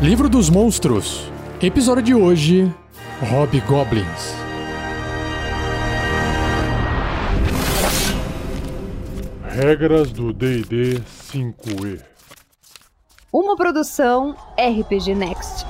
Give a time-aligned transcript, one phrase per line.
[0.00, 1.30] Livro dos Monstros.
[1.60, 2.74] Episódio de hoje:
[3.20, 4.34] Hobgoblins.
[9.44, 11.02] Regras do D&D
[11.34, 12.00] 5e.
[13.30, 15.66] Uma produção RPG Next.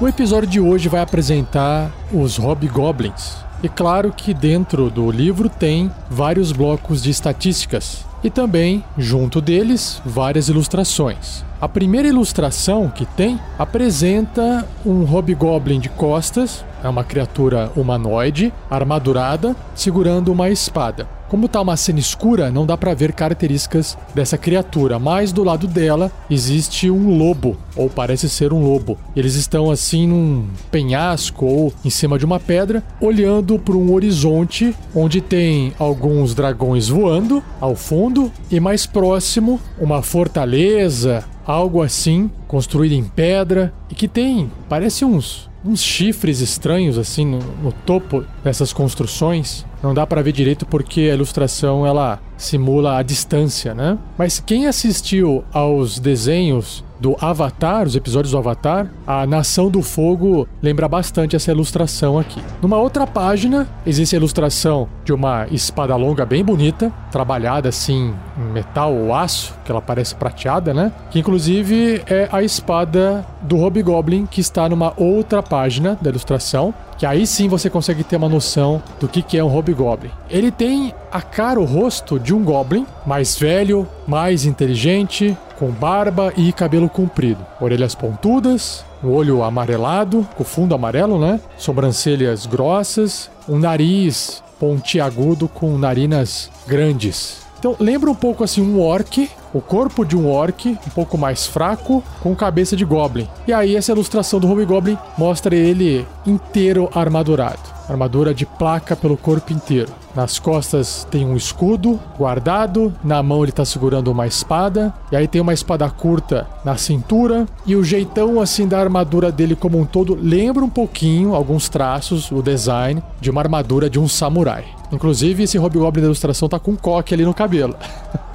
[0.00, 3.36] O episódio de hoje vai apresentar os Hobgoblins.
[3.62, 10.00] E claro que dentro do livro tem vários blocos de estatísticas e também, junto deles,
[10.04, 11.44] várias ilustrações.
[11.60, 19.54] A primeira ilustração que tem apresenta um hobgoblin de costas, é uma criatura humanoide, armadurada,
[19.74, 21.06] segurando uma espada.
[21.32, 25.66] Como tá uma cena escura, não dá para ver características dessa criatura, mas do lado
[25.66, 28.98] dela existe um lobo, ou parece ser um lobo.
[29.16, 34.76] Eles estão assim num penhasco ou em cima de uma pedra, olhando para um horizonte
[34.94, 42.92] onde tem alguns dragões voando ao fundo e mais próximo uma fortaleza, algo assim, construído
[42.92, 48.72] em pedra e que tem, parece uns uns chifres estranhos assim no, no topo dessas
[48.72, 49.64] construções.
[49.82, 53.98] Não dá para ver direito porque a ilustração ela simula a distância, né?
[54.16, 60.46] Mas quem assistiu aos desenhos do Avatar, os episódios do Avatar, a Nação do Fogo
[60.62, 62.40] lembra bastante essa ilustração aqui.
[62.62, 68.52] Numa outra página, existe a ilustração de uma espada longa bem bonita, trabalhada assim em
[68.52, 70.92] metal ou aço, que ela parece prateada, né?
[71.10, 76.72] Que inclusive é a espada do Hobgoblin que está numa outra página da ilustração
[77.02, 80.12] que aí sim você consegue ter uma noção do que, que é um Hobgoblin.
[80.30, 86.32] Ele tem a cara, o rosto de um Goblin, mais velho, mais inteligente, com barba
[86.36, 91.38] e cabelo comprido, orelhas pontudas, um olho amarelado, com fundo amarelo, né?
[91.56, 97.42] Sobrancelhas grossas, um nariz pontiagudo com narinas grandes.
[97.60, 101.46] Então lembra um pouco assim um orc, o corpo de um orc, um pouco mais
[101.46, 103.28] fraco, com cabeça de goblin.
[103.46, 107.71] E aí essa ilustração do Hobgoblin mostra ele inteiro armadurado.
[107.88, 109.92] Armadura de placa pelo corpo inteiro.
[110.14, 115.26] Nas costas tem um escudo guardado, na mão ele está segurando uma espada, e aí
[115.26, 119.86] tem uma espada curta na cintura, e o jeitão assim da armadura dele como um
[119.86, 124.64] todo lembra um pouquinho, alguns traços, o design de uma armadura de um samurai.
[124.92, 127.74] Inclusive, esse Hobgoblin da ilustração tá com um coque ali no cabelo.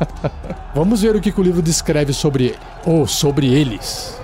[0.74, 2.58] Vamos ver o que, que o livro descreve sobre ele.
[2.86, 4.17] Ou sobre eles.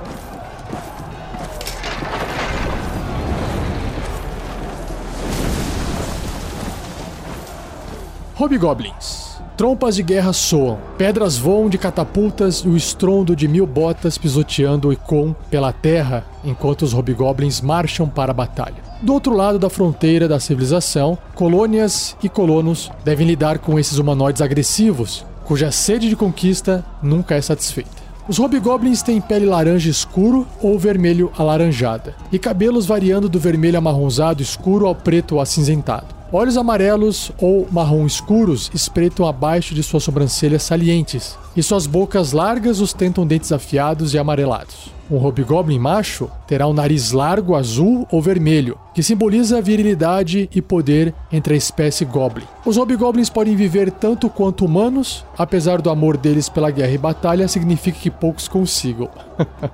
[8.43, 9.37] Hobgoblins.
[9.55, 14.89] Trompas de guerra soam, pedras voam de catapultas e o estrondo de mil botas pisoteando
[14.89, 18.83] o Icon pela terra enquanto os hobgoblins marcham para a batalha.
[19.01, 24.41] Do outro lado da fronteira da civilização, colônias e colonos devem lidar com esses humanoides
[24.41, 28.03] agressivos, cuja sede de conquista nunca é satisfeita.
[28.27, 34.43] Os hobgoblins têm pele laranja escuro ou vermelho alaranjada, e cabelos variando do vermelho amarronzado
[34.43, 36.22] escuro ao preto acinzentado.
[36.35, 42.81] Olhos amarelos ou marrom escuros espreitam abaixo de suas sobrancelhas salientes, e suas bocas largas
[42.81, 44.91] ostentam dentes afiados e amarelados.
[45.11, 51.13] Um hobgoblin macho terá um nariz largo azul ou vermelho, que simboliza virilidade e poder
[51.31, 52.47] entre a espécie goblin.
[52.66, 57.47] Os hobgoblins podem viver tanto quanto humanos, apesar do amor deles pela guerra e batalha
[57.47, 59.07] significa que poucos consigam.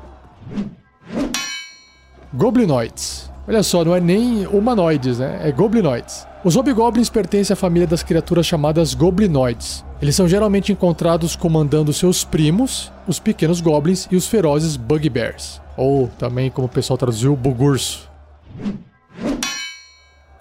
[2.35, 3.31] Goblinoids.
[3.47, 5.39] Olha só, não é nem humanoides, né?
[5.43, 6.28] É goblinoides.
[6.41, 9.83] Os hobgoblins pertencem à família das criaturas chamadas goblinoides.
[10.01, 16.07] Eles são geralmente encontrados comandando seus primos, os pequenos goblins e os ferozes bugbears, ou
[16.17, 18.09] também como o pessoal traduziu, bugurso.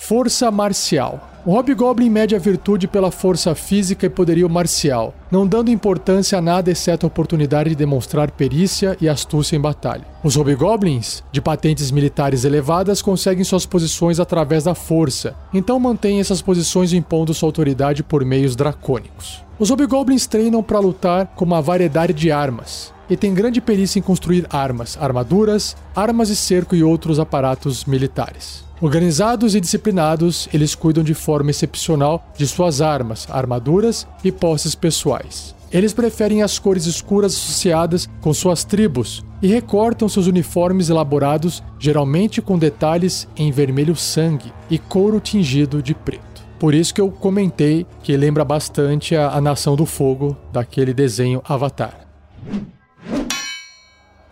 [0.08, 1.28] Força marcial.
[1.44, 6.40] O Hobgoblin mede a virtude pela força física e poderio marcial, não dando importância a
[6.40, 10.06] nada exceto a oportunidade de demonstrar perícia e astúcia em batalha.
[10.24, 16.40] Os Hobgoblins, de patentes militares elevadas, conseguem suas posições através da força, então mantêm essas
[16.40, 19.46] posições impondo sua autoridade por meios dracônicos.
[19.58, 24.02] Os Hobgoblins treinam para lutar com uma variedade de armas, e têm grande perícia em
[24.02, 28.64] construir armas, armaduras, armas de cerco e outros aparatos militares.
[28.80, 35.56] Organizados e disciplinados, eles cuidam de forma excepcional de suas armas, armaduras e posses pessoais.
[35.72, 42.40] Eles preferem as cores escuras associadas com suas tribos e recortam seus uniformes elaborados, geralmente
[42.40, 46.27] com detalhes em vermelho sangue e couro tingido de preto.
[46.58, 51.40] Por isso que eu comentei que lembra bastante a, a Nação do Fogo daquele desenho
[51.44, 52.06] Avatar.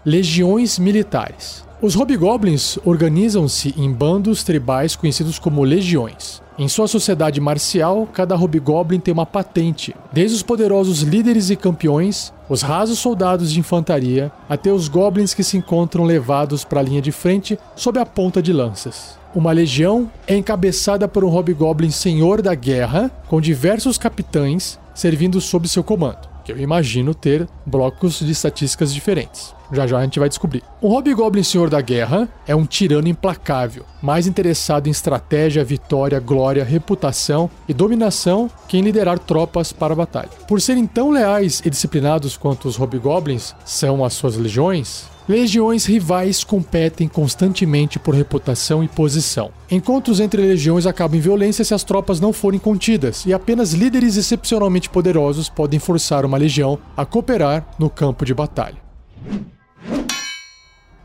[0.05, 1.66] Legiões militares.
[1.81, 6.41] Os hobgoblins organizam-se em bandos tribais conhecidos como legiões.
[6.59, 12.33] Em sua sociedade marcial, cada hobgoblin tem uma patente, desde os poderosos líderes e campeões,
[12.49, 17.03] os rasos soldados de infantaria, até os goblins que se encontram levados para a linha
[17.03, 19.19] de frente sob a ponta de lanças.
[19.35, 25.69] Uma legião é encabeçada por um hobgoblin senhor da guerra, com diversos capitães servindo sob
[25.69, 29.53] seu comando, que eu imagino ter blocos de estatísticas diferentes.
[29.73, 30.63] Já já a gente vai descobrir.
[30.81, 36.63] O Hobgoblin Senhor da Guerra é um tirano implacável, mais interessado em estratégia, vitória, glória,
[36.63, 40.31] reputação e dominação que em liderar tropas para a batalha.
[40.47, 46.45] Por serem tão leais e disciplinados quanto os Hobgoblins são as suas legiões, Legiões rivais
[46.45, 49.51] competem constantemente por reputação e posição.
[49.69, 54.17] Encontros entre legiões acabam em violência se as tropas não forem contidas, e apenas líderes
[54.17, 58.77] excepcionalmente poderosos podem forçar uma legião a cooperar no campo de batalha.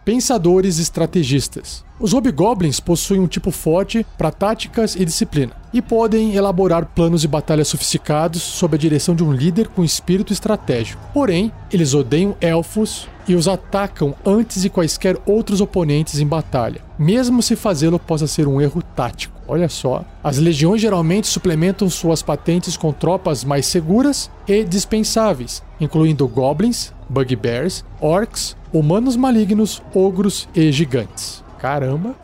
[0.04, 1.86] Pensadores estrategistas.
[2.00, 7.28] Os Hobgoblins possuem um tipo forte para táticas e disciplina, e podem elaborar planos de
[7.28, 11.00] batalha sofisticados sob a direção de um líder com espírito estratégico.
[11.14, 17.44] Porém, eles odeiam elfos e os atacam antes de quaisquer outros oponentes em batalha, mesmo
[17.44, 19.40] se fazê-lo possa ser um erro tático.
[19.48, 20.04] Olha só.
[20.24, 27.84] As legiões geralmente suplementam suas patentes com tropas mais seguras e dispensáveis, incluindo goblins, bugbears,
[28.00, 31.44] orcs, humanos malignos, ogros e gigantes.
[31.60, 32.16] Caramba!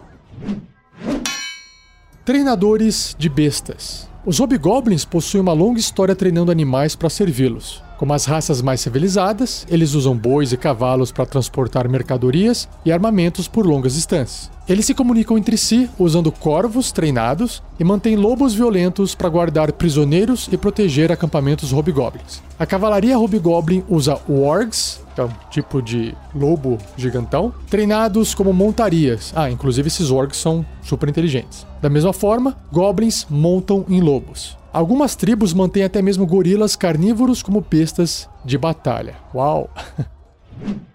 [2.23, 4.09] Treinadores de bestas.
[4.25, 7.83] Os hobgoblins possuem uma longa história treinando animais para servi-los.
[7.97, 13.47] Como as raças mais civilizadas, eles usam bois e cavalos para transportar mercadorias e armamentos
[13.47, 14.51] por longas distâncias.
[14.69, 20.47] Eles se comunicam entre si usando corvos treinados e mantêm lobos violentos para guardar prisioneiros
[20.51, 22.43] e proteger acampamentos hobgoblins.
[22.59, 29.33] A cavalaria hobgoblin usa wargs, que é um tipo de lobo gigantão, treinados como montarias.
[29.35, 31.65] Ah, inclusive esses wargs são super inteligentes.
[31.81, 34.56] Da mesma forma, goblins montam em lobos.
[34.71, 39.15] Algumas tribos mantêm até mesmo gorilas carnívoros como bestas de batalha.
[39.33, 39.69] Uau!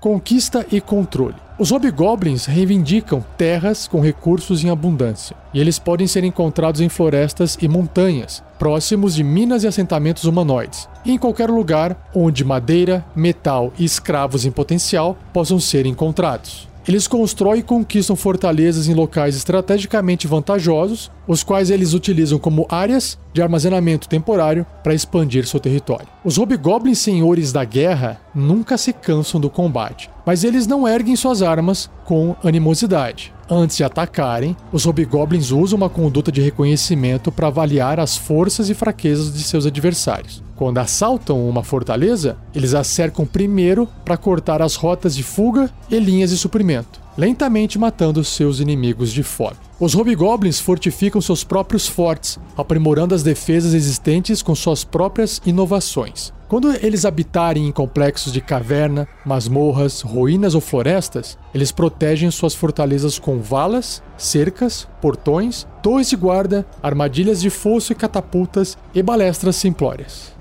[0.00, 1.34] Conquista e controle.
[1.58, 7.58] Os hobgoblins reivindicam terras com recursos em abundância, e eles podem ser encontrados em florestas
[7.60, 13.74] e montanhas, próximos de minas e assentamentos humanoides, e em qualquer lugar onde madeira, metal
[13.78, 16.66] e escravos em potencial possam ser encontrados.
[16.88, 23.16] Eles constroem e conquistam fortalezas em locais estrategicamente vantajosos, os quais eles utilizam como áreas
[23.32, 26.08] de armazenamento temporário para expandir seu território.
[26.24, 31.40] Os hobgoblins senhores da guerra nunca se cansam do combate, mas eles não erguem suas
[31.40, 33.32] armas com animosidade.
[33.48, 38.74] Antes de atacarem, os hobgoblins usam uma conduta de reconhecimento para avaliar as forças e
[38.74, 40.42] fraquezas de seus adversários.
[40.56, 45.96] Quando assaltam uma fortaleza, eles a cercam primeiro para cortar as rotas de fuga e
[46.00, 49.58] linhas de suprimento, lentamente matando seus inimigos de fome.
[49.78, 56.32] Os hobgoblins fortificam seus próprios fortes, aprimorando as defesas existentes com suas próprias inovações.
[56.48, 63.18] Quando eles habitarem em complexos de caverna, masmorras, ruínas ou florestas, eles protegem suas fortalezas
[63.18, 70.32] com valas, cercas, portões, torres de guarda, armadilhas de fosso e catapultas e balestras simplórias.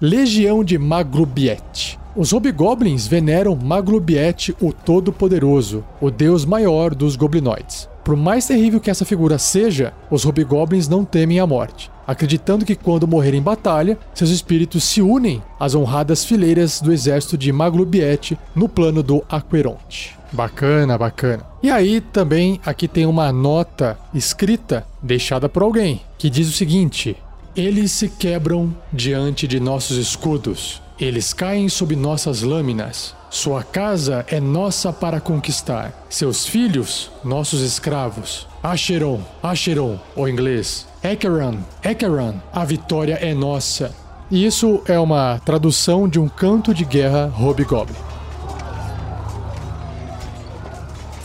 [0.00, 1.98] Legião de Magrubiet.
[2.16, 7.90] Os hobgoblins veneram Maglubiet, o Todo-Poderoso, o deus maior dos goblinoides.
[8.02, 12.74] Por mais terrível que essa figura seja, os hobgoblins não temem a morte, acreditando que
[12.74, 18.38] quando morrerem em batalha, seus espíritos se unem às honradas fileiras do exército de Maglubiet
[18.54, 20.16] no plano do Aqueronte.
[20.32, 21.44] Bacana, bacana.
[21.62, 27.16] E aí também aqui tem uma nota escrita deixada por alguém que diz o seguinte:
[27.56, 30.82] eles se quebram diante de nossos escudos.
[31.00, 33.14] Eles caem sob nossas lâminas.
[33.30, 36.06] Sua casa é nossa para conquistar.
[36.08, 38.46] Seus filhos, nossos escravos.
[38.62, 40.86] Acheron, Acheron, o inglês.
[41.02, 43.94] Ekeran, Ekeran, a vitória é nossa.
[44.30, 47.96] E isso é uma tradução de um canto de guerra Hobgoblin.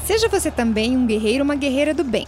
[0.06, 2.28] Seja você também um guerreiro ou uma guerreira do bem.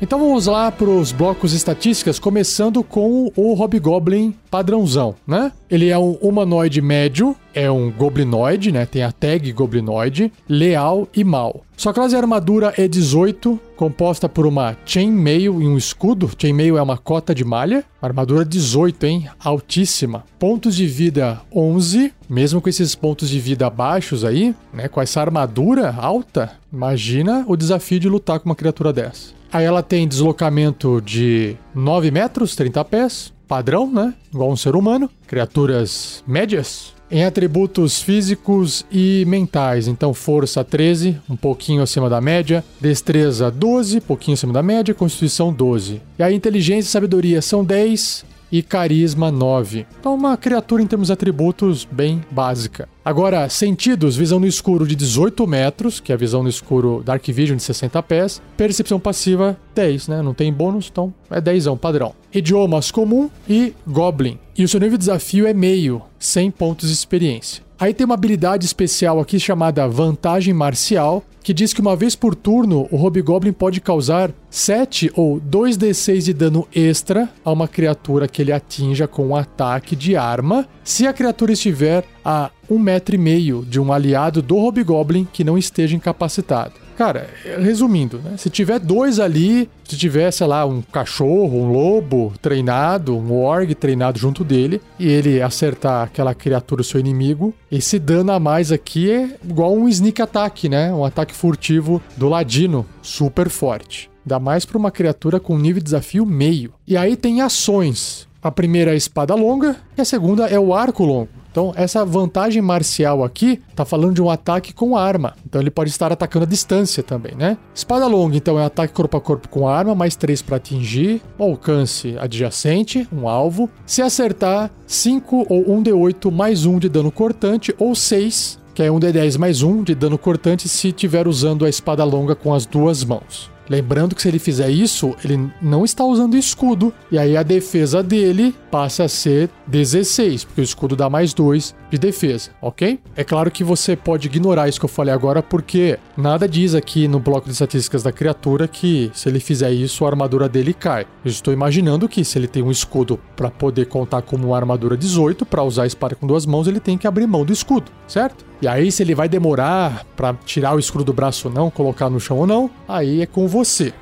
[0.00, 5.50] Então vamos lá para os blocos estatísticas, começando com o Hobgoblin padrãozão, né?
[5.68, 8.86] Ele é um humanoide médio, é um goblinoide, né?
[8.86, 11.62] Tem a tag goblinoide, leal e mal.
[11.76, 16.30] Sua classe de armadura é 18, composta por uma chainmail e um escudo.
[16.40, 17.84] Chainmail é uma cota de malha.
[18.00, 19.28] Armadura 18, hein?
[19.40, 20.24] Altíssima.
[20.38, 24.86] Pontos de vida 11, mesmo com esses pontos de vida baixos aí, né?
[24.86, 29.37] Com essa armadura alta, imagina o desafio de lutar com uma criatura dessa.
[29.52, 34.14] Aí ela tem deslocamento de 9 metros, 30 pés, padrão, né?
[34.32, 35.10] Igual um ser humano.
[35.26, 36.92] Criaturas médias.
[37.10, 44.02] Em atributos físicos e mentais, então força 13, um pouquinho acima da média, destreza 12,
[44.02, 46.02] pouquinho acima da média, constituição 12.
[46.18, 49.86] E aí inteligência e sabedoria são 10, e carisma 9.
[49.98, 52.88] Então, uma criatura em termos de atributos bem básica.
[53.04, 57.24] Agora, sentidos, visão no escuro de 18 metros, que é a visão no escuro Dark
[57.26, 58.42] Vision de 60 pés.
[58.56, 60.22] Percepção passiva 10, né?
[60.22, 62.14] Não tem bônus, então é 10 padrão.
[62.32, 64.38] Idiomas comum e Goblin.
[64.56, 67.67] E o seu nível de desafio é meio, 100 pontos de experiência.
[67.80, 72.34] Aí tem uma habilidade especial aqui chamada Vantagem Marcial, que diz que uma vez por
[72.34, 78.42] turno o Hobgoblin pode causar 7 ou 2d6 de dano extra a uma criatura que
[78.42, 83.18] ele atinja com um ataque de arma, se a criatura estiver a um metro e
[83.18, 86.87] meio de um aliado do Hobgoblin que não esteja incapacitado.
[86.98, 87.28] Cara,
[87.60, 88.36] resumindo, né?
[88.36, 93.72] Se tiver dois ali, se tiver, sei lá, um cachorro, um lobo treinado, um org
[93.76, 99.12] treinado junto dele, e ele acertar aquela criatura, seu inimigo, esse dano a mais aqui
[99.12, 100.92] é igual um sneak attack, né?
[100.92, 104.10] Um ataque furtivo do ladino, super forte.
[104.26, 106.72] Ainda mais para uma criatura com nível de desafio meio.
[106.84, 108.26] E aí tem ações.
[108.42, 111.28] A primeira é a espada longa e a segunda é o arco longo.
[111.58, 115.34] Então, essa vantagem marcial aqui tá falando de um ataque com arma.
[115.44, 117.58] Então, ele pode estar atacando a distância também, né?
[117.74, 122.16] Espada longa, então, é ataque corpo a corpo com arma, mais 3 para atingir, alcance
[122.16, 123.68] adjacente, um alvo.
[123.84, 129.36] Se acertar, 5 ou 1d8 mais 1 de dano cortante, ou 6, que é 1d10
[129.36, 133.50] mais 1 de dano cortante se estiver usando a espada longa com as duas mãos.
[133.68, 138.02] Lembrando que se ele fizer isso, ele não está usando escudo, e aí a defesa
[138.02, 142.98] dele passa a ser 16, porque o escudo dá mais 2 de defesa, ok?
[143.16, 147.08] É claro que você pode ignorar isso que eu falei agora, porque nada diz aqui
[147.08, 151.06] no bloco de estatísticas da criatura que se ele fizer isso, a armadura dele cai.
[151.24, 154.96] Eu estou imaginando que se ele tem um escudo para poder contar como uma armadura
[154.96, 157.90] 18, para usar a espada com duas mãos, ele tem que abrir mão do escudo,
[158.06, 158.48] certo?
[158.60, 162.10] E aí, se ele vai demorar para tirar o escudo do braço ou não, colocar
[162.10, 163.57] no chão ou não, aí é com você.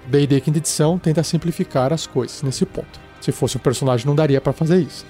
[0.06, 3.00] D&D quinta edição tenta simplificar as coisas nesse ponto.
[3.20, 5.04] Se fosse um personagem, não daria para fazer isso.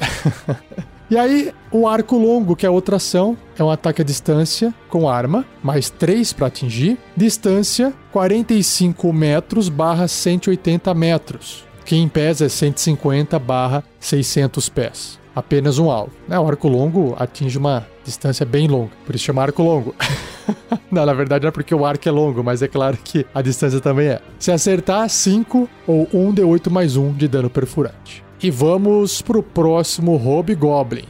[1.10, 5.08] e aí, o arco longo, que é outra ação, é um ataque à distância com
[5.08, 6.98] arma, mais 3 para atingir.
[7.16, 11.64] Distância 45 metros barra 180 metros.
[11.84, 16.12] Que em pés é 150 barra 600 pés apenas um alvo.
[16.26, 16.40] Né?
[16.40, 19.94] O arco longo atinge uma distância bem longa, por isso chama arco longo.
[20.90, 23.42] não, na verdade não é porque o arco é longo, mas é claro que a
[23.42, 24.20] distância também é.
[24.38, 28.24] Se acertar, 5 ou 1 de 8 mais 1 de dano perfurante.
[28.42, 31.04] E vamos pro próximo Hobgoblin.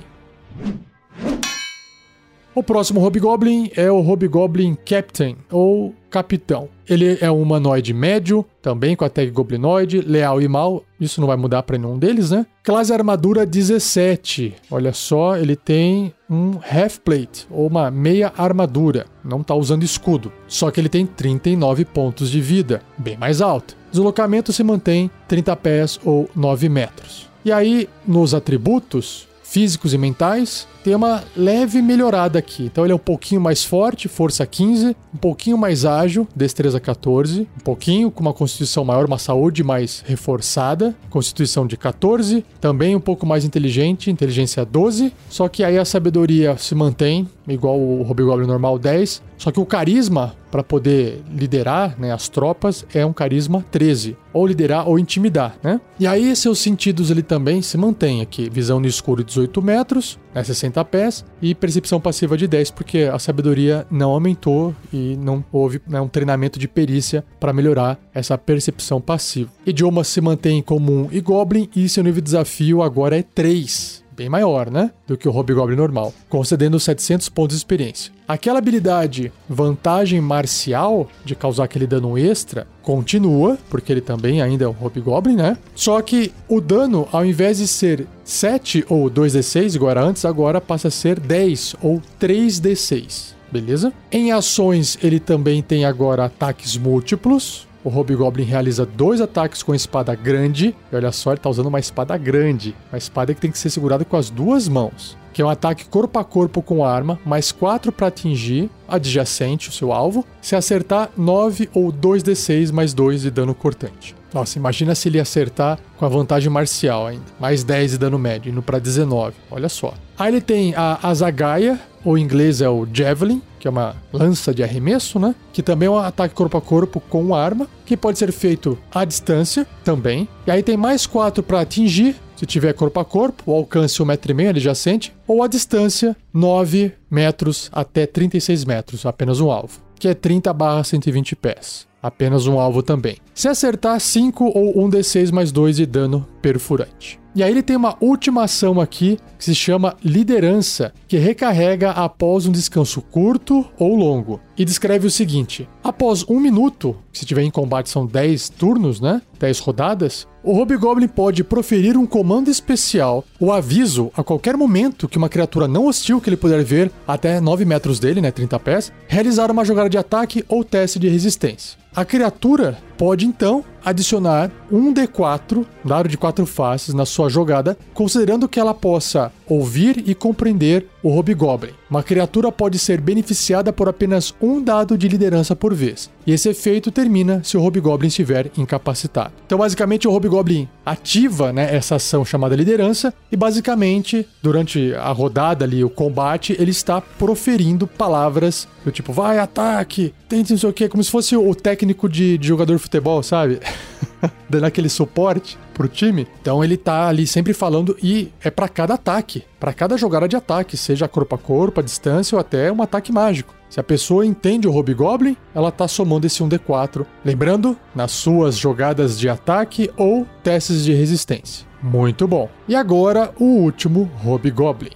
[2.56, 6.70] O próximo Hobgoblin é o Hobgoblin Captain, ou Capitão.
[6.88, 10.82] Ele é um humanoide médio, também com a tag goblinoide, leal e mal.
[10.98, 12.46] Isso não vai mudar para nenhum deles, né?
[12.64, 14.54] Classe armadura 17.
[14.70, 19.04] Olha só, ele tem um half plate, ou uma meia armadura.
[19.22, 20.32] Não tá usando escudo.
[20.48, 23.76] Só que ele tem 39 pontos de vida, bem mais alto.
[23.92, 27.28] Deslocamento se mantém 30 pés ou 9 metros.
[27.44, 32.66] E aí, nos atributos físicos e mentais, tem uma leve melhorada aqui.
[32.66, 37.40] Então ele é um pouquinho mais forte, força 15, um pouquinho mais ágil, destreza 14,
[37.40, 43.00] um pouquinho com uma constituição maior, uma saúde mais reforçada, constituição de 14, também um
[43.00, 48.46] pouco mais inteligente, inteligência 12, só que aí a sabedoria se mantém, igual o Hobgoblin
[48.46, 53.64] normal 10, só que o carisma para poder liderar né, as tropas é um carisma
[53.70, 55.80] 13, ou liderar ou intimidar, né?
[55.98, 60.44] E aí seus sentidos ele também se mantém aqui, visão no escuro 18 metros, né,
[60.44, 65.80] 60 pés, e percepção passiva de 10, porque a sabedoria não aumentou e não houve
[65.88, 69.50] né, um treinamento de perícia para melhorar essa percepção passiva.
[69.64, 74.28] Idioma se mantém comum e Goblin, e seu nível de desafio agora é 3 bem
[74.28, 74.90] maior, né?
[75.06, 78.12] Do que o Hobgoblin normal, concedendo 700 pontos de experiência.
[78.26, 84.68] Aquela habilidade vantagem marcial de causar aquele dano extra continua, porque ele também ainda é
[84.68, 85.58] um Hobgoblin, né?
[85.74, 90.60] Só que o dano, ao invés de ser 7 ou 2d6, igual era antes, agora
[90.60, 93.92] passa a ser 10 ou 3d6 beleza?
[94.10, 100.12] Em ações, ele também tem agora ataques múltiplos, o Hobgoblin realiza dois ataques com espada
[100.12, 100.74] grande.
[100.90, 102.74] E olha só, ele tá usando uma espada grande.
[102.90, 105.16] Uma espada que tem que ser segurada com as duas mãos.
[105.32, 109.72] Que é um ataque corpo a corpo com arma, mais 4 para atingir adjacente, o
[109.72, 110.26] seu alvo.
[110.42, 114.16] Se acertar, 9 ou 2d6 mais 2 de dano cortante.
[114.34, 117.24] Nossa, imagina se ele acertar com a vantagem marcial ainda.
[117.38, 119.36] Mais 10 de dano médio, indo para 19.
[119.48, 119.94] Olha só.
[120.18, 124.54] Aí ele tem a Azagaia, ou em inglês é o Javelin, que é uma lança
[124.54, 125.34] de arremesso, né?
[125.52, 129.04] Que também é um ataque corpo a corpo com arma, que pode ser feito à
[129.04, 130.28] distância também.
[130.46, 134.06] E aí tem mais 4 para atingir, se tiver corpo a corpo, o alcance 1,5
[134.06, 139.80] metro e meio adjacente, ou a distância 9 metros até 36 metros, apenas um alvo,
[139.98, 141.86] que é 30 barra 120 pés.
[142.02, 143.16] Apenas um alvo também.
[143.34, 147.18] Se acertar 5 ou 1 d6 mais 2 de dano perfurante.
[147.36, 152.46] E aí ele tem uma última ação aqui que se chama liderança, que recarrega após
[152.46, 154.40] um descanso curto ou longo.
[154.56, 159.20] E descreve o seguinte: após um minuto, se tiver em combate são 10 turnos, né?
[159.38, 165.18] 10 rodadas, o Hobgoblin pode proferir um comando especial, o aviso a qualquer momento que
[165.18, 168.92] uma criatura não hostil que ele puder ver até 9 metros dele, né, 30 pés,
[169.08, 171.76] realizar uma jogada de ataque ou teste de resistência.
[171.96, 178.48] A criatura pode então adicionar um D4, dado de quatro faces, na sua jogada, considerando
[178.48, 181.70] que ela possa ouvir e compreender o Hobgoblin.
[181.88, 186.48] Uma criatura pode ser beneficiada por apenas um dado de liderança por vez, e esse
[186.48, 189.32] efeito termina se o Hobgoblin estiver incapacitado.
[189.46, 195.64] Então, basicamente, o Hobgoblin ativa né, essa ação chamada liderança, e basicamente, durante a rodada
[195.64, 200.72] ali, o combate, ele está proferindo palavras do tipo, vai, ataque, tente não sei o
[200.72, 203.60] que, como se fosse o técnico de, de jogador de futebol, sabe?
[204.48, 206.26] Dando aquele suporte pro time.
[206.40, 210.36] Então ele tá ali sempre falando e é para cada ataque, para cada jogada de
[210.36, 213.54] ataque, seja corpo a corpo, a distância ou até um ataque mágico.
[213.68, 217.04] Se a pessoa entende o Hobgoblin, ela tá somando esse 1d4.
[217.24, 221.66] Lembrando, nas suas jogadas de ataque ou testes de resistência.
[221.82, 222.48] Muito bom.
[222.68, 224.92] E agora o último Hobgoblin.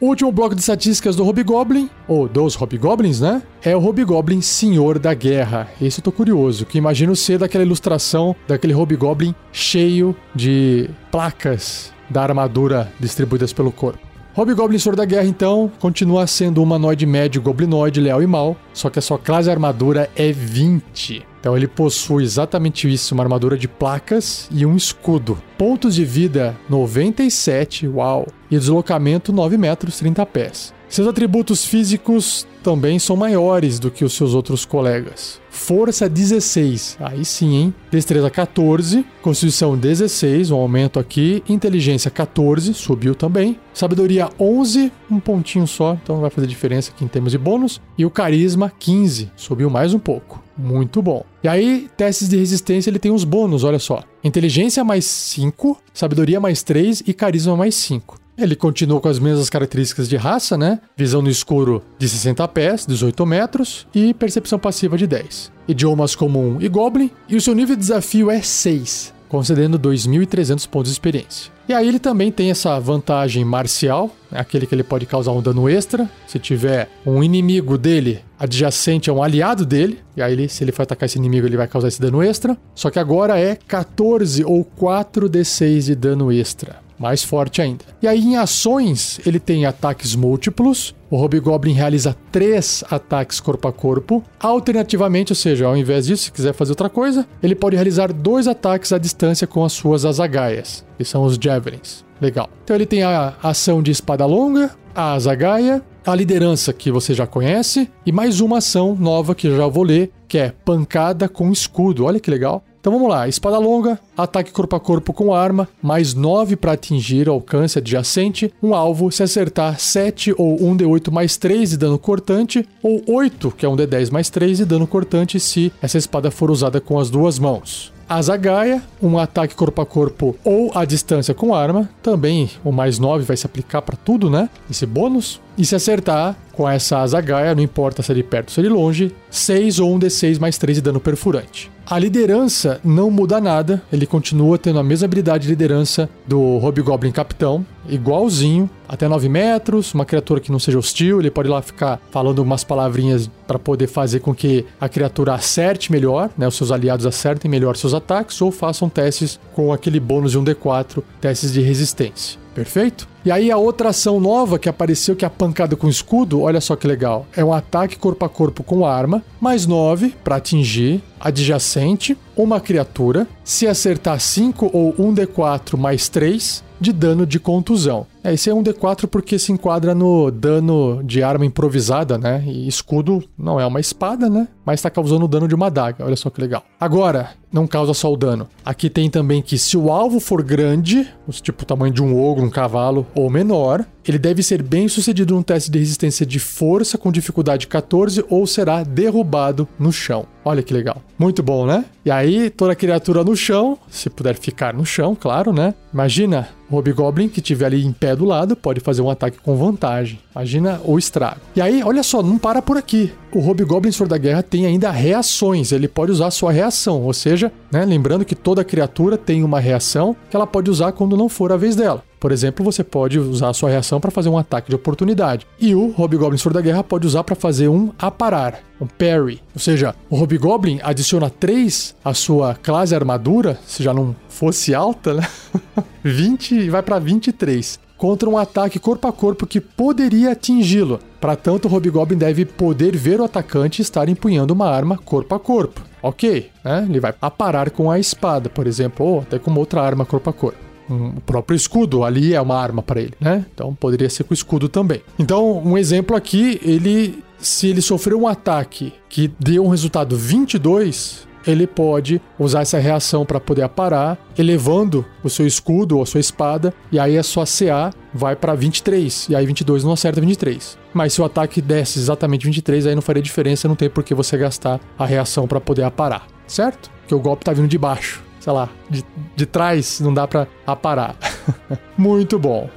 [0.00, 3.40] O último bloco de estatísticas do Hobgoblin, ou dos Hobgoblins, né?
[3.62, 5.68] É o Hobgoblin Senhor da Guerra.
[5.80, 12.22] Esse eu tô curioso, que imagino ser daquela ilustração daquele Hobgoblin cheio de placas da
[12.22, 14.00] armadura distribuídas pelo corpo.
[14.36, 18.90] Hobgoblin Senhor da Guerra, então, continua sendo um humanoide médio goblinoide, leal e mal, só
[18.90, 21.33] que a sua classe armadura é 20.
[21.44, 25.36] Então ele possui exatamente isso, uma armadura de placas e um escudo.
[25.58, 30.72] Pontos de vida 97, uau, e deslocamento 9 metros 30 pés.
[30.94, 35.40] Seus atributos físicos também são maiores do que os seus outros colegas.
[35.50, 37.74] Força 16, aí sim, hein?
[37.90, 41.42] Destreza 14, Constituição 16, um aumento aqui.
[41.48, 43.58] Inteligência 14, subiu também.
[43.72, 47.80] Sabedoria 11, um pontinho só, então não vai fazer diferença aqui em termos de bônus.
[47.98, 50.44] E o Carisma 15, subiu mais um pouco.
[50.56, 51.24] Muito bom.
[51.42, 54.04] E aí, testes de resistência, ele tem uns bônus, olha só.
[54.22, 58.22] Inteligência mais 5, Sabedoria mais 3 e Carisma mais 5.
[58.36, 60.80] Ele continua com as mesmas características de raça, né?
[60.96, 65.52] Visão no escuro de 60 pés, 18 metros e percepção passiva de 10.
[65.68, 70.90] Idiomas comum e goblin, e o seu nível de desafio é 6, concedendo 2.300 pontos
[70.90, 71.54] de experiência.
[71.68, 74.40] E aí ele também tem essa vantagem marcial, né?
[74.40, 76.10] aquele que ele pode causar um dano extra.
[76.26, 80.72] Se tiver um inimigo dele adjacente a um aliado dele, e aí ele, se ele
[80.72, 82.58] for atacar esse inimigo, ele vai causar esse dano extra.
[82.74, 87.84] Só que agora é 14 ou 4d6 de dano extra mais forte ainda.
[88.00, 90.94] E aí em ações ele tem ataques múltiplos.
[91.10, 94.22] O Hobgoblin realiza três ataques corpo a corpo.
[94.40, 98.48] Alternativamente, ou seja, ao invés disso, se quiser fazer outra coisa, ele pode realizar dois
[98.48, 102.04] ataques à distância com as suas azagaias, que são os javelins.
[102.20, 102.48] Legal.
[102.64, 107.26] Então ele tem a ação de espada longa, a azagaia, a liderança que você já
[107.26, 111.50] conhece e mais uma ação nova que eu já vou ler, que é pancada com
[111.50, 112.04] escudo.
[112.04, 112.62] Olha que legal.
[112.84, 117.30] Então vamos lá, espada longa, ataque corpo a corpo com arma, mais 9 para atingir
[117.30, 122.68] alcance adjacente, um alvo se acertar 7 ou 1 d8 mais 3 de dano cortante,
[122.82, 126.50] ou 8, que é um d10 mais 3 de dano cortante se essa espada for
[126.50, 127.93] usada com as duas mãos.
[128.06, 132.98] A Zagaia, um ataque corpo a corpo ou à distância com arma, também o mais
[132.98, 134.50] 9 vai se aplicar para tudo, né?
[134.70, 135.40] Esse bônus.
[135.56, 138.62] E se acertar com essa Zagaia, não importa se é de perto ou se é
[138.62, 141.70] de longe, 6 ou 1 d6 mais 3 de dano perfurante.
[141.86, 147.12] A liderança não muda nada, ele continua tendo a mesma habilidade de liderança do Hobgoblin
[147.12, 152.00] Capitão, igualzinho, até 9 metros, uma criatura que não seja hostil, ele pode lá ficar
[152.10, 156.70] falando umas palavrinhas para poder fazer com que a criatura acerte melhor, né, os seus
[156.70, 161.60] aliados acertem melhor seus ataques ou façam testes com aquele bônus de 1d4, testes de
[161.60, 162.44] resistência.
[162.54, 163.08] Perfeito?
[163.24, 166.60] E aí a outra ação nova que apareceu, que é a pancada com escudo, olha
[166.60, 167.26] só que legal.
[167.36, 173.26] É um ataque corpo a corpo com arma, mais 9 para atingir adjacente uma criatura.
[173.42, 178.06] Se acertar 5 ou 1d4 mais 3 de dano de contusão.
[178.24, 182.42] É, esse é um D4 porque se enquadra no dano de arma improvisada, né?
[182.46, 184.48] E escudo não é uma espada, né?
[184.64, 186.02] Mas tá causando dano de uma adaga.
[186.02, 186.64] Olha só que legal.
[186.80, 188.48] Agora, não causa só o dano.
[188.64, 191.06] Aqui tem também que se o alvo for grande,
[191.42, 195.34] tipo o tamanho de um ogro, um cavalo ou menor, ele deve ser bem sucedido
[195.34, 200.26] num teste de resistência de força com dificuldade 14 ou será derrubado no chão.
[200.44, 201.00] Olha que legal.
[201.18, 201.84] Muito bom, né?
[202.04, 205.74] E aí, toda criatura no chão, se puder ficar no chão, claro, né?
[205.92, 209.56] Imagina o Hobgoblin que estiver ali em pé do lado pode fazer um ataque com
[209.56, 210.18] vantagem.
[210.34, 211.40] Imagina o estrago.
[211.54, 213.12] E aí, olha só, não para por aqui.
[213.32, 215.72] O Hobgoblin Sword da Guerra tem ainda reações.
[215.72, 220.14] Ele pode usar sua reação, ou seja, né, lembrando que toda criatura tem uma reação
[220.30, 222.02] que ela pode usar quando não for a vez dela.
[222.24, 225.46] Por exemplo, você pode usar a sua reação para fazer um ataque de oportunidade.
[225.60, 229.42] E o Hobgoblin Sword da Guerra pode usar para fazer um aparar, um parry.
[229.54, 235.12] Ou seja, o Hobgoblin adiciona 3 à sua classe armadura, se já não fosse alta,
[235.12, 235.28] né?
[236.02, 241.00] 20 e vai para 23 contra um ataque corpo a corpo que poderia atingi-lo.
[241.18, 245.40] Para tanto, o Hobgoblin deve poder ver o atacante estar empunhando uma arma corpo a
[245.40, 245.80] corpo.
[246.02, 246.86] Ok, né?
[246.86, 250.32] Ele vai aparar com a espada, por exemplo, ou até com outra arma corpo a
[250.34, 253.46] corpo o próprio escudo ali é uma arma para ele, né?
[253.54, 255.00] Então poderia ser com o escudo também.
[255.18, 261.26] Então, um exemplo aqui, ele se ele sofreu um ataque que deu um resultado 22,
[261.46, 266.20] ele pode usar essa reação para poder aparar, elevando o seu escudo ou a sua
[266.20, 270.78] espada, e aí a sua CA vai para 23, e aí 22 não acerta 23.
[270.92, 274.14] Mas se o ataque desse exatamente 23, aí não faria diferença, não tem por que
[274.14, 276.90] você gastar a reação para poder aparar, certo?
[277.00, 279.02] Porque o golpe tá vindo de baixo sei lá, de,
[279.34, 281.16] de trás não dá para aparar.
[281.96, 282.68] Muito bom.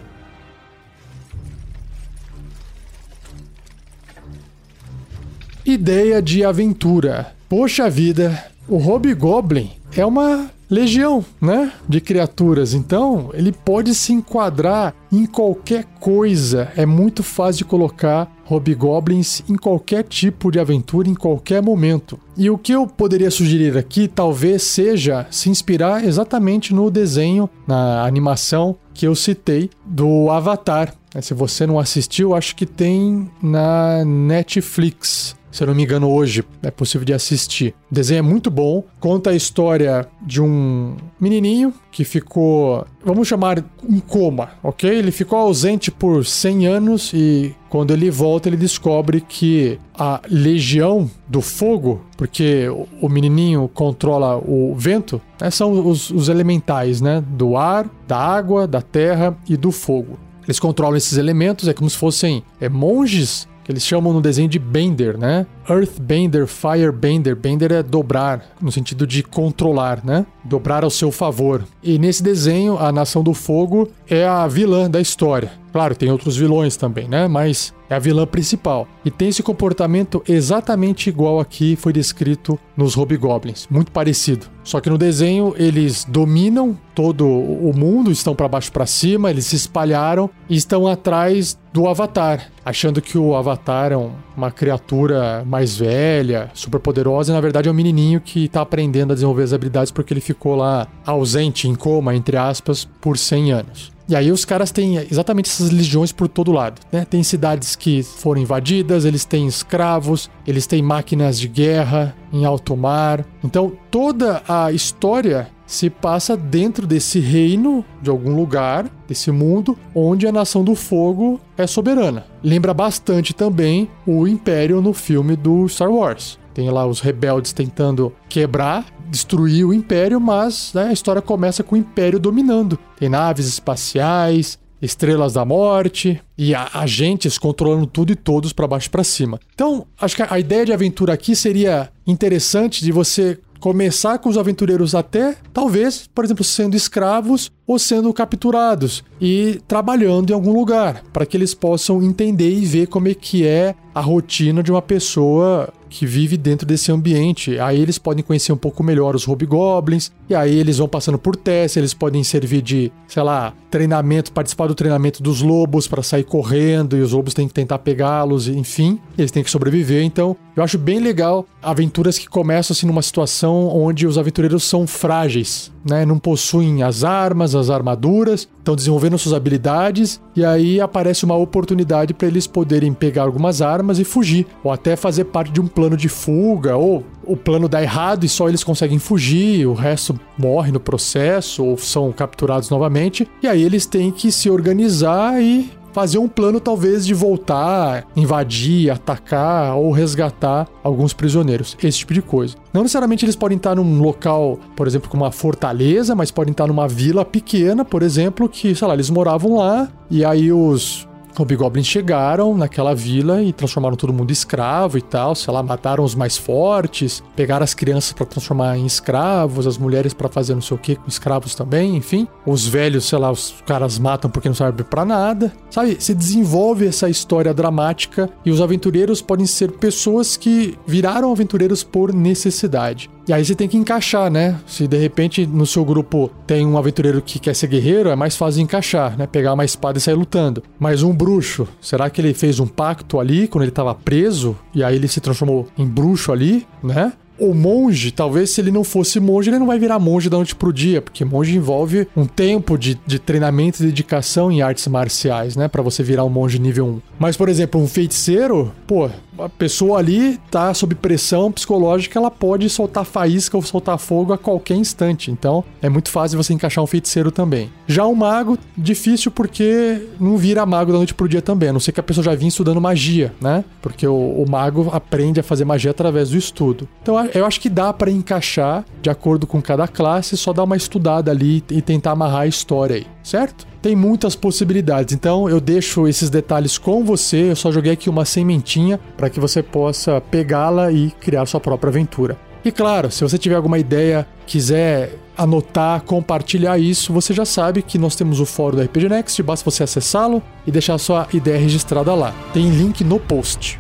[5.66, 7.36] Ideia de aventura.
[7.50, 12.74] Poxa vida, o Hobgoblin é uma legião, né, de criaturas.
[12.74, 16.72] Então, ele pode se enquadrar em qualquer coisa.
[16.76, 22.20] É muito fácil de colocar hobgoblins em qualquer tipo de aventura, em qualquer momento.
[22.36, 28.04] E o que eu poderia sugerir aqui talvez seja se inspirar exatamente no desenho, na
[28.06, 30.94] animação que eu citei do Avatar.
[31.22, 36.46] Se você não assistiu, acho que tem na Netflix se eu não me engano, hoje
[36.62, 37.74] é possível de assistir.
[37.90, 43.66] O desenho é muito bom, conta a história de um menininho que ficou, vamos chamar,
[43.90, 44.88] em coma, ok?
[44.88, 51.10] Ele ficou ausente por 100 anos e quando ele volta, ele descobre que a Legião
[51.28, 52.68] do Fogo, porque
[53.02, 57.24] o menininho controla o vento, né, são os, os elementais, né?
[57.30, 60.20] Do ar, da água, da terra e do fogo.
[60.48, 64.48] Eles controlam esses elementos, é como se fossem é, monges que eles chamam no desenho
[64.48, 65.46] de Bender, né?
[65.70, 67.36] Earthbender, Firebender.
[67.36, 70.26] Bender é dobrar, no sentido de controlar, né?
[70.42, 71.66] Dobrar ao seu favor.
[71.84, 75.52] E nesse desenho, a Nação do Fogo é a vilã da história.
[75.74, 77.28] Claro, tem outros vilões também, né?
[77.28, 78.88] Mas é a vilã principal.
[79.04, 84.48] E tem esse comportamento exatamente igual aqui foi descrito nos Hobgoblins, muito parecido.
[84.64, 89.46] Só que no desenho eles dominam todo o mundo, estão para baixo para cima, eles
[89.46, 95.78] se espalharam e estão atrás do Avatar, achando que o Avatar é uma criatura mais
[95.78, 99.54] velha, super poderosa, e na verdade é um menininho que está aprendendo a desenvolver as
[99.54, 103.97] habilidades porque ele ficou lá ausente, em coma, entre aspas, por 100 anos.
[104.10, 107.06] E aí os caras têm exatamente essas legiões por todo lado, né?
[107.06, 112.76] Tem cidades que foram invadidas, eles têm escravos, eles têm máquinas de guerra em alto
[112.78, 113.26] mar.
[113.44, 120.26] Então toda a história se passa dentro desse reino, de algum lugar, desse mundo, onde
[120.26, 122.26] a Nação do Fogo é soberana.
[122.42, 126.40] Lembra bastante também o Império no filme do Star Wars.
[126.54, 131.76] Tem lá os rebeldes tentando quebrar, destruir o Império, mas né, a história começa com
[131.76, 132.78] o Império dominando.
[133.00, 138.92] Tem naves espaciais, estrelas da morte e agentes controlando tudo e todos para baixo e
[138.92, 139.40] para cima.
[139.54, 144.38] Então, acho que a ideia de aventura aqui seria interessante de você começar com os
[144.38, 151.04] aventureiros até, talvez, por exemplo, sendo escravos ou sendo capturados e trabalhando em algum lugar,
[151.12, 154.82] para que eles possam entender e ver como é que é a rotina de uma
[154.82, 157.60] pessoa que vive dentro desse ambiente.
[157.60, 161.36] Aí eles podem conhecer um pouco melhor os hobgoblins, e aí eles vão passando por
[161.36, 166.24] testes, eles podem servir de, sei lá, treinamento, participar do treinamento dos lobos para sair
[166.24, 170.04] correndo, e os lobos têm que tentar pegá-los, enfim, eles têm que sobreviver.
[170.04, 174.88] Então, eu acho bem legal aventuras que começam assim numa situação onde os aventureiros são
[174.88, 176.06] frágeis, né?
[176.06, 182.14] Não possuem as armas, as armaduras, estão desenvolvendo suas habilidades e aí aparece uma oportunidade
[182.14, 185.96] para eles poderem pegar algumas armas e fugir, ou até fazer parte de um plano
[185.96, 190.72] de fuga, ou o plano dá errado e só eles conseguem fugir, o resto morre
[190.72, 196.18] no processo ou são capturados novamente, e aí eles têm que se organizar e fazer
[196.18, 202.56] um plano talvez de voltar, invadir, atacar ou resgatar alguns prisioneiros, esse tipo de coisa.
[202.74, 206.66] Não necessariamente eles podem estar num local, por exemplo, como uma fortaleza, mas podem estar
[206.66, 211.07] numa vila pequena, por exemplo, que, sei lá, eles moravam lá e aí os
[211.38, 216.04] Hobgoblins chegaram naquela vila e transformaram todo mundo em escravo e tal, sei lá, mataram
[216.04, 220.62] os mais fortes, pegaram as crianças para transformar em escravos, as mulheres para fazer não
[220.62, 222.28] sei o que com escravos também, enfim.
[222.46, 225.54] Os velhos, sei lá, os caras matam porque não servem para nada.
[225.70, 231.84] Sabe, se desenvolve essa história dramática e os aventureiros podem ser pessoas que viraram aventureiros
[231.84, 233.10] por necessidade.
[233.28, 234.58] E aí você tem que encaixar, né?
[234.66, 238.38] Se de repente no seu grupo tem um aventureiro que quer ser guerreiro, é mais
[238.38, 239.28] fácil encaixar, né?
[239.28, 240.64] Pegar uma espada e sair lutando.
[240.80, 244.82] Mas um bruxo, será que ele fez um pacto ali quando ele estava preso e
[244.82, 247.12] aí ele se transformou em bruxo ali, né?
[247.40, 250.56] O monge, talvez se ele não fosse monge, ele não vai virar monge da noite
[250.56, 255.56] pro dia, porque monge envolve um tempo de, de treinamento e dedicação em artes marciais,
[255.56, 255.68] né?
[255.68, 257.02] para você virar um monge nível 1.
[257.20, 259.08] Mas, por exemplo, um feiticeiro, pô,
[259.40, 264.38] a pessoa ali tá sob pressão psicológica, ela pode soltar faísca ou soltar fogo a
[264.38, 265.32] qualquer instante.
[265.32, 267.72] Então, é muito fácil você encaixar um feiticeiro também.
[267.88, 271.80] Já um mago, difícil porque não vira mago da noite pro dia também, a não
[271.80, 273.64] ser que a pessoa já vinha estudando magia, né?
[273.82, 276.88] Porque o, o mago aprende a fazer magia através do estudo.
[277.02, 280.76] Então, eu acho que dá para encaixar de acordo com cada classe, só dar uma
[280.76, 283.68] estudada ali e tentar amarrar a história aí, certo?
[283.82, 287.52] Tem muitas possibilidades, então eu deixo esses detalhes com você.
[287.52, 291.90] Eu só joguei aqui uma sementinha para que você possa pegá-la e criar sua própria
[291.90, 292.38] aventura.
[292.64, 297.98] E claro, se você tiver alguma ideia, quiser anotar, compartilhar isso, você já sabe que
[297.98, 302.14] nós temos o fórum do RPG Next, basta você acessá-lo e deixar sua ideia registrada
[302.14, 302.34] lá.
[302.54, 303.80] Tem link no post.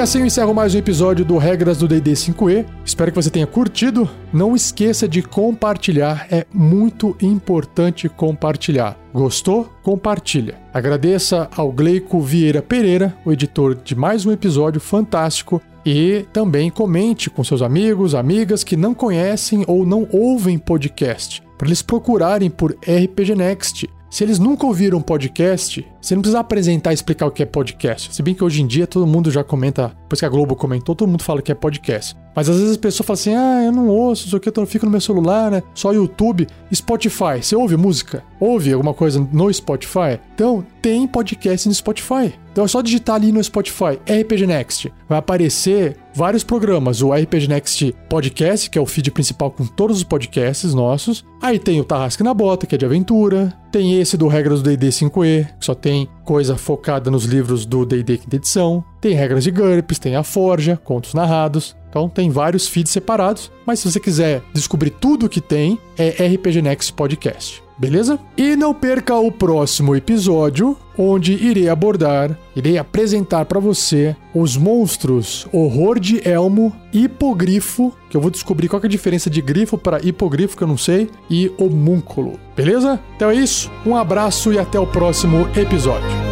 [0.00, 2.64] E assim eu encerro mais um episódio do Regras do D&D 5e.
[2.82, 4.08] Espero que você tenha curtido.
[4.32, 8.98] Não esqueça de compartilhar, é muito importante compartilhar.
[9.12, 9.70] Gostou?
[9.82, 10.58] Compartilha.
[10.72, 15.60] Agradeça ao Gleico Vieira Pereira, o editor de mais um episódio fantástico.
[15.84, 21.68] E também comente com seus amigos, amigas que não conhecem ou não ouvem podcast, para
[21.68, 23.99] eles procurarem por RPG Next.
[24.10, 28.12] Se eles nunca ouviram podcast, você não precisa apresentar e explicar o que é podcast.
[28.12, 30.96] Se bem que hoje em dia todo mundo já comenta, depois que a Globo comentou,
[30.96, 32.16] todo mundo fala que é podcast.
[32.34, 34.84] Mas às vezes a pessoa fala assim: ah, eu não ouço, isso aqui, eu fico
[34.84, 35.62] no meu celular, né?
[35.74, 36.48] Só YouTube.
[36.74, 38.24] Spotify, você ouve música?
[38.40, 40.18] Ouve alguma coisa no Spotify?
[40.34, 42.34] Então, tem podcast no Spotify.
[42.52, 44.92] Então é só digitar ali no Spotify RPG Next.
[45.08, 47.02] Vai aparecer vários programas.
[47.02, 51.24] O RPG Next Podcast, que é o feed principal com todos os podcasts nossos.
[51.40, 53.52] Aí tem o Tarrasque na Bota, que é de aventura.
[53.70, 57.84] Tem esse do Regras do DD 5E, que só tem coisa focada nos livros do
[57.86, 58.84] D&D quinta edição.
[59.00, 61.76] Tem regras de GURPS, tem a Forja, contos narrados.
[61.88, 66.62] Então tem vários feeds separados, mas se você quiser descobrir tudo que tem, é RPG
[66.62, 67.62] Next Podcast.
[67.80, 68.18] Beleza?
[68.36, 75.48] E não perca o próximo episódio, onde irei abordar, irei apresentar para você os monstros
[75.50, 80.06] Horror de Elmo, Hipogrifo, que eu vou descobrir qual é a diferença de grifo para
[80.06, 82.38] hipogrifo, que eu não sei, e homúnculo.
[82.54, 83.00] Beleza?
[83.16, 86.29] Então é isso, um abraço e até o próximo episódio.